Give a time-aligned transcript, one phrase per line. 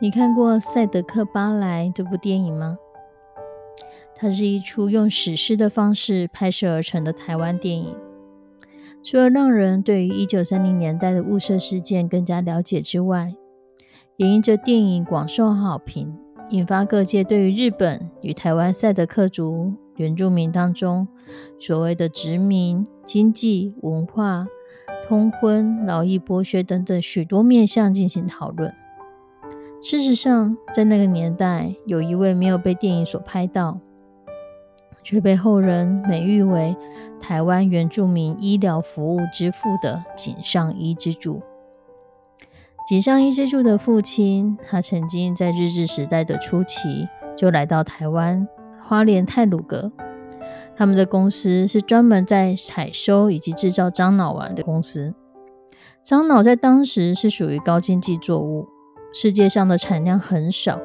[0.00, 2.76] 你看过《赛德克·巴莱》这部电影吗？
[4.16, 7.94] 它是一出用史诗的方式拍摄而成的台湾电影。
[9.04, 13.34] 除了让人对于一九三零年代的雾社事件更加了解之外，
[14.16, 16.12] 也因这电影广受好评，
[16.50, 21.06] 引发各界对于日本与台湾赛德克族原住民当中
[21.60, 24.46] 所谓的殖民、经济、文化、
[25.06, 28.74] 通婚、劳役剥削等等许多面向进行讨论。
[29.84, 33.78] 事实上，在那个年代，有一位没有被电影所拍到，
[35.02, 36.74] 却被后人美誉为
[37.20, 41.42] 台湾原住民医疗服务之父的井上一之助。
[42.88, 48.48] 井上一之助的父亲，他曾经在日治时代的初期就来到台湾
[48.82, 49.92] 花莲泰鲁阁，
[50.74, 55.12] 他们的公司是专门在采收以及制造樟脑丸的公司。
[56.02, 58.66] 樟脑在当时是属于高经济作物。
[59.16, 60.80] 世界上的产量很少，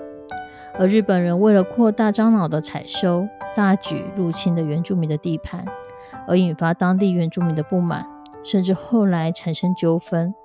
[0.77, 5.65] 而日本人为了扩大樟脑的采收，大举入侵了原住民的地盘，
[6.27, 8.05] 而引发当地原住民的不满，
[8.43, 10.35] 甚至后来产生纠纷，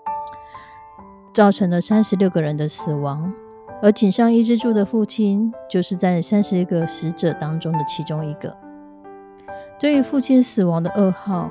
[1.34, 3.30] 造成了三十六个人的死亡。
[3.82, 8.56] 而井上一之助的父亲就是在三十个死者当中的其中一个。
[9.78, 11.50] 对于父亲死亡的噩耗，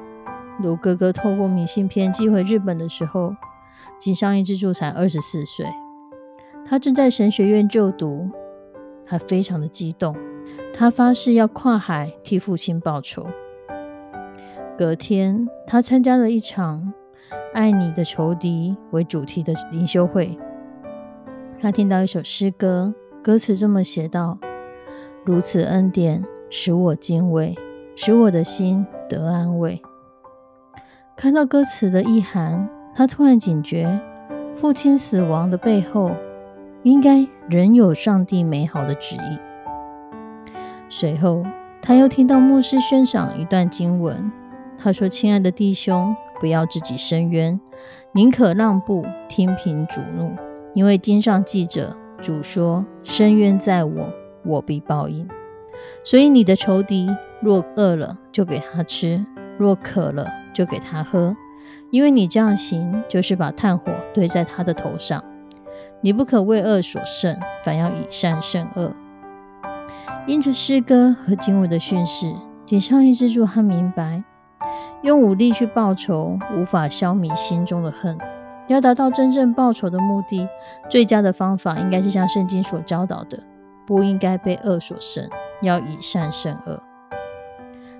[0.59, 3.35] 卢哥哥透过明信片寄回日本的时候，
[3.99, 5.67] 井上一之助才二十四岁。
[6.65, 8.29] 他正在神学院就读，
[9.05, 10.15] 他非常的激动，
[10.73, 13.27] 他发誓要跨海替父亲报仇。
[14.77, 16.93] 隔天，他参加了一场
[17.53, 20.37] “爱你的仇敌”为主题的灵修会。
[21.59, 24.39] 他听到一首诗歌，歌词这么写道
[25.23, 27.55] ：“如此恩典使我敬畏，
[27.95, 29.81] 使我的心得安慰。”
[31.15, 33.99] 看到歌词的意涵，他突然警觉，
[34.55, 36.11] 父亲死亡的背后。
[36.83, 39.39] 应该仍有上帝美好的旨意。
[40.89, 41.43] 随后，
[41.81, 44.31] 他又听到牧师宣讲一段经文。
[44.77, 47.59] 他说：“亲爱的弟兄，不要自己伸冤，
[48.11, 50.31] 宁可让步，听凭主怒。
[50.73, 54.09] 因为经上记着，主说：‘伸冤在我，
[54.43, 55.27] 我必报应。’
[56.03, 57.09] 所以你的仇敌
[57.41, 59.25] 若饿了，就给他吃；
[59.57, 61.35] 若渴了，就给他喝。
[61.91, 65.23] 因为你这样行，就是把炭火堆在他的头上。”
[66.03, 68.91] 你不可为恶所胜，反要以善胜恶。
[70.27, 74.21] 因着诗歌和经文的训示，井上一支柱他明白，
[75.01, 78.17] 用武力去报仇无法消弭心中的恨。
[78.67, 80.45] 要达到真正报仇的目的，
[80.89, 83.41] 最佳的方法应该是像圣经所教导的，
[83.87, 85.29] 不应该被恶所胜，
[85.61, 86.83] 要以善胜恶。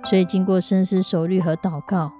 [0.03, 2.11] 所以，经过深思熟虑和祷告，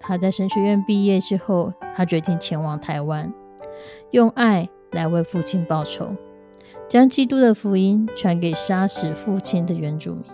[0.00, 3.30] 他在神学院毕业之后，他决定前往台湾，
[4.12, 4.70] 用爱。
[4.92, 6.14] 来为父亲报仇，
[6.88, 10.24] 将基督的福音传给杀死父亲的原住民。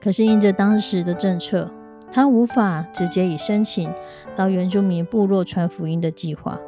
[0.00, 1.70] 可是因着当时的政策，
[2.12, 3.92] 他无法直接以申请
[4.34, 6.58] 到原住民部落传福音的计划。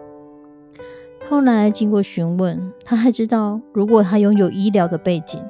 [1.28, 5.43] 后来经过询问，他还知道，如果他拥有医疗的背景，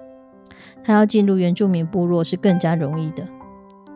[0.82, 3.22] 他要进入原住民部落是更加容易的。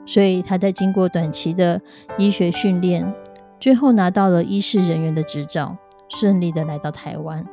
[0.06, 1.80] 所以他在经过短期的
[2.16, 3.12] 医学训练，
[3.60, 5.76] 最后拿到了医师人员的执照。
[6.14, 7.44] 顺利的来到台湾，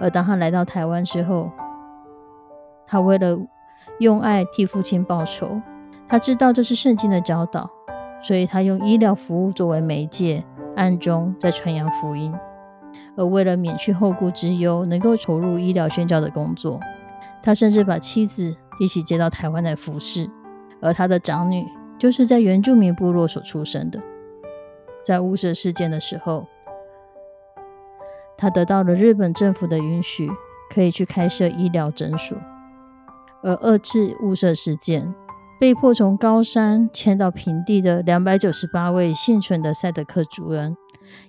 [0.00, 1.48] 而当他来到台湾之后，
[2.86, 3.38] 他为了
[4.00, 5.62] 用爱替父亲报仇，
[6.08, 7.70] 他知道这是圣经的教导，
[8.20, 10.44] 所以他用医疗服务作为媒介，
[10.74, 12.34] 暗中在传扬福音。
[13.16, 16.80] 而为了免去后顾之忧，能够投入医疗宣教的工作，
[17.42, 20.28] 他甚至把妻子一起接到台湾来服侍。
[20.80, 21.64] 而他的长女
[21.96, 24.00] 就是在原住民部落所出生的，
[25.04, 26.44] 在雾社事件的时候。
[28.42, 30.28] 他得到了日本政府的允许，
[30.68, 32.36] 可以去开设医疗诊所。
[33.40, 35.14] 而二次雾社事件，
[35.60, 40.76] 被迫从高山迁到平地的两百九十八位幸存的赛德克族人，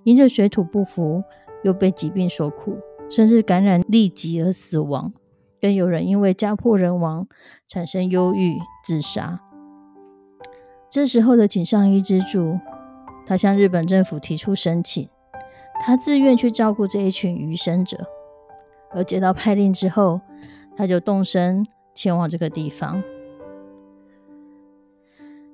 [0.03, 1.21] 因着水土不服，
[1.63, 2.79] 又被疾病所苦，
[3.11, 5.13] 甚至感染痢疾而死亡。
[5.61, 7.27] 更有人因为家破人亡，
[7.67, 9.39] 产生忧郁自杀。
[10.89, 12.57] 这时候的井上一之助，
[13.23, 15.07] 他向日本政府提出申请，
[15.85, 17.97] 他自愿去照顾这一群余生者。
[18.91, 20.21] 而接到派令之后，
[20.75, 21.67] 他就动身。
[21.95, 23.03] 前往这个地方，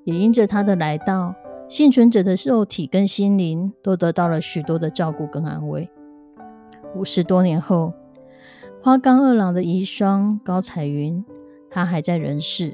[0.05, 1.35] 也因着他的来到，
[1.67, 5.89] 幸存者的肉体跟心灵都得到了许多的照顾跟安慰。
[6.95, 7.91] 五十多年后，
[8.81, 11.25] 花冈二郎的遗孀高彩云，
[11.69, 12.73] 她还在人世，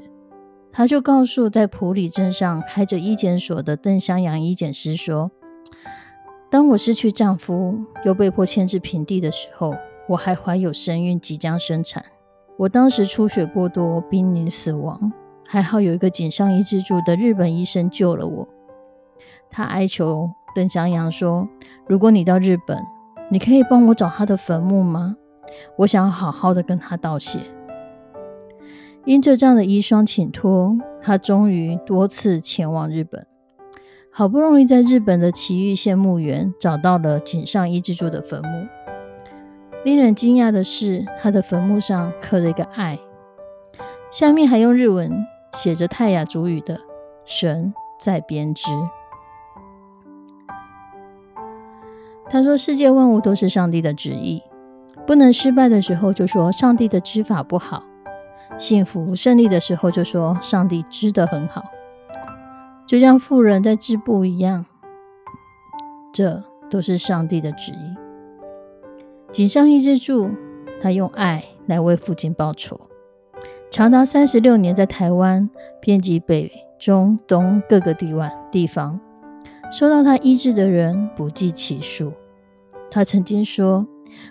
[0.70, 5.32] 她就告诉在普里镇上开着医检所的邓香阳医检师说
[6.56, 9.74] ：“当我失去丈夫，又被迫迁至平地的时候，
[10.08, 12.02] 我还怀有身孕，即将生产。”
[12.56, 15.12] 我当时出血过多，濒临死亡，
[15.46, 18.48] 还好有一个井上一之助的日本医生救了我。
[19.50, 21.46] 他哀求邓祥阳说
[21.86, 22.82] ：“如果你到日本，
[23.30, 25.14] 你可以帮我找他的坟墓吗？
[25.76, 27.38] 我想要好好的跟他道谢。”
[29.04, 33.26] 因着这样的遗孀请托，他终于多次前往日本，
[34.18, 38.66] 好不容易在日本的埼玉县墓园找到了井上一之助的坟墓。
[39.84, 42.98] 令人惊讶的是，他的坟墓上刻了一个“爱”，
[44.10, 45.12] 下面还用日文
[45.52, 46.80] 写着泰雅族语的
[47.26, 48.70] “神在编织”。
[52.30, 54.42] 他说：“世界万物都是上帝的旨意，
[55.06, 57.82] 不能失败的时候就说上帝的织法不好；
[58.56, 61.62] 幸福胜利的时候就说上帝织得很好。
[62.86, 64.64] 就像富人在织布一样，
[66.12, 67.96] 这都是上帝的旨意。”
[69.32, 70.30] 井上一之助，
[70.80, 72.80] 他用爱来为父亲报仇，
[73.70, 75.50] 长达三十六年，在台湾
[75.80, 78.98] 遍及北、中、东各个地湾地方，
[79.72, 82.12] 受到他医治的人不计其数。
[82.88, 83.84] 他曾经说：“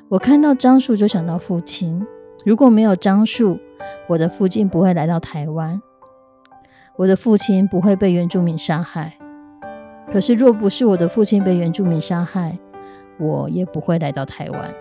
[0.08, 2.08] 我看到樟树就想到父亲，
[2.46, 3.60] 如果没有樟树，
[4.08, 5.80] 我的父亲不会来到台湾，
[6.98, 9.14] 我的父亲不会被原住民杀害。
[10.12, 12.58] 可是若不是我的父亲被原住民杀害，
[13.18, 14.72] 我也不会来到台湾。”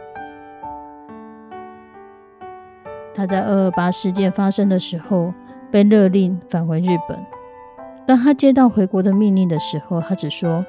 [3.15, 5.33] 他在二二八事件发生的时候
[5.71, 7.19] 被勒令返回日本。
[8.07, 10.67] 当他接到回国的命令的时候，他只说：“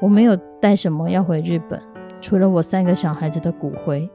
[0.00, 1.80] 我没有带什么要回日本，
[2.20, 4.08] 除了我三个小孩子的骨灰。”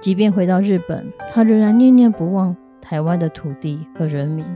[0.00, 4.46] 即便回到日本，他仍然念念不忘台湾的土地和人民。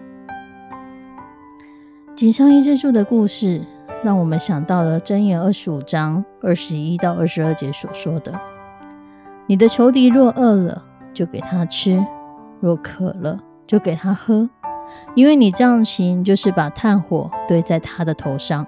[2.20, 3.62] 井上一之助的故事，
[4.04, 8.38] 让我们想到了箴言二十五章二十一到二十二节所说的
[9.48, 10.84] ：“你的仇敌若饿了。”
[11.14, 12.04] 就给他吃，
[12.60, 14.50] 若渴了，就给他喝，
[15.14, 18.66] 因为你这样行，就是把炭火堆在他的头上，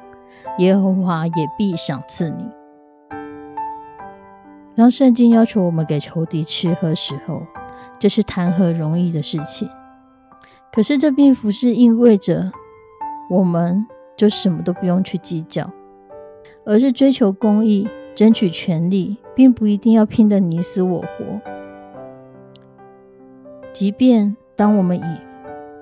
[0.56, 2.48] 耶和华也必赏赐你。
[4.74, 7.42] 当圣经要求我们给仇敌吃喝时候，
[7.98, 9.68] 这是谈何容易的事情。
[10.72, 12.50] 可是这并不是意味着
[13.32, 15.70] 我们就什么都不用去计较，
[16.66, 21.40] 而是追求公义、争取权利，并不一定要拼得你死我活。
[23.72, 25.18] 即便当我们以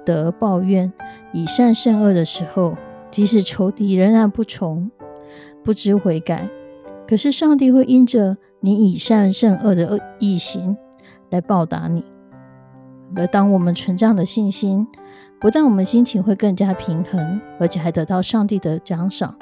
[0.06, 0.92] 德报怨、
[1.32, 2.76] 以善胜恶的时候，
[3.10, 4.88] 即使仇敌仍然不从、
[5.64, 6.48] 不知悔改，
[7.08, 10.76] 可是上帝会因着你以善胜恶的恶意行
[11.30, 12.04] 来报答你。
[13.16, 14.86] 而当我们存这样的信心，
[15.40, 19.35] 不但我们心情会更加平衡，而且还得到上帝的奖赏，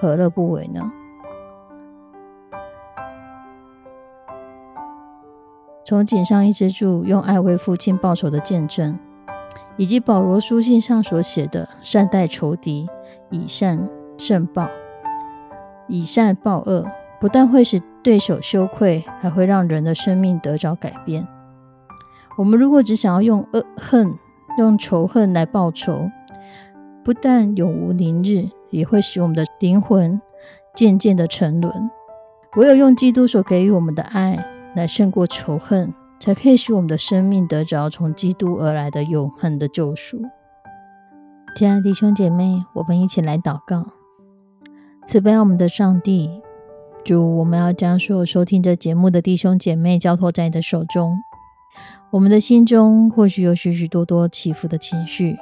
[0.00, 0.90] 何乐不为呢？
[5.84, 8.98] 从井上一之助用爱为父亲报仇的见证，
[9.76, 12.88] 以及保罗书信上所写的善待仇敌，
[13.28, 14.70] 以善胜报，
[15.88, 16.86] 以善报恶，
[17.20, 21.28] 不但会使对手羞愧，还会让人的生命得着改变。
[22.38, 24.14] 我们如果只想要用恶恨、
[24.58, 26.10] 用仇恨来报仇，
[27.04, 30.20] 不但永无宁日，也会使我们的灵魂
[30.74, 31.90] 渐渐的沉沦。
[32.56, 34.44] 唯有用基督所给予我们的爱。
[34.76, 40.20] 来胜过仇恨，才可以使我们的生命得着从基督而来的永恒的救赎。
[41.54, 43.86] 亲爱的弟兄姐妹，我们一起来祷告：
[45.06, 46.42] 慈悲我们的上帝，
[47.04, 51.18] 主，我们要将所有收听这节目的弟兄姐妹交托在你的手中。
[52.14, 55.36] 我们的心中或许有许许多多起伏的情绪，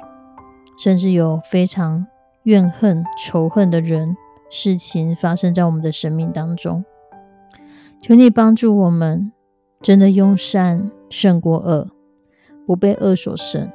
[0.83, 2.07] 甚至有非常
[2.45, 4.17] 怨恨、仇恨的人、
[4.49, 6.83] 事情发生在我们的生命当中。
[8.01, 9.31] 求你帮助我们，
[9.83, 11.91] 真的用善胜过恶，
[12.67, 13.71] 不被恶所胜，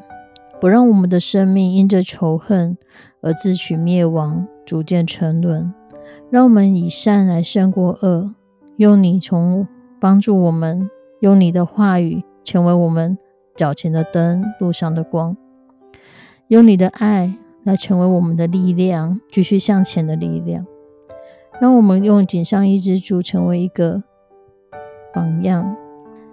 [0.59, 2.75] 不让我们的生命因着仇恨
[3.21, 5.71] 而自取灭亡，逐渐沉沦。
[6.31, 8.33] 让我们以善来胜过恶，
[8.77, 9.67] 用你从
[9.99, 10.89] 帮助我们，
[11.19, 13.17] 用你的话语成为我们
[13.57, 15.35] 脚前的灯，路上的光，
[16.47, 17.33] 用你的爱
[17.65, 20.65] 来成为我们的力量，继续向前的力量。
[21.59, 24.01] 让我们用锦上一支柱成为一个
[25.13, 25.75] 榜样，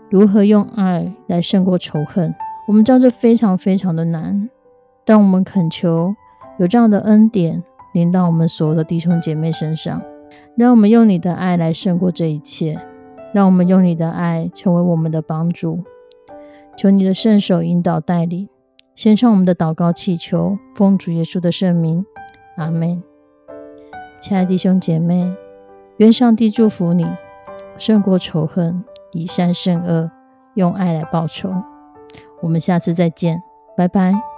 [0.08, 2.32] 如何用爱来胜过仇恨？
[2.68, 4.48] 我们知道这非常非常的难，
[5.04, 6.14] 但我们恳求
[6.60, 7.60] 有这样的恩典
[7.92, 10.00] 临到我们所有的弟兄姐妹身上，
[10.56, 12.78] 让我们用你的爱来胜过这一切，
[13.32, 15.82] 让我们用你的爱成为我们的帮助。
[16.76, 18.48] 求你的圣手引导带领，
[18.94, 22.04] 献上我们的祷告祈求，奉主耶稣的圣名，
[22.56, 23.02] 阿门。
[24.20, 25.32] 亲爱的弟兄姐妹，
[25.98, 27.06] 愿上帝祝福你，
[27.78, 30.10] 胜过仇恨，以善胜恶，
[30.54, 31.50] 用爱来报仇。
[32.40, 33.42] 我们下次再见，
[33.76, 34.33] 拜拜。